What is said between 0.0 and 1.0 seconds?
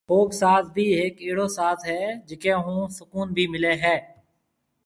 فوڪ ساز بِي